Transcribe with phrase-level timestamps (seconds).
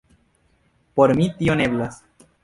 [0.99, 2.01] Por mi tio ne eblas.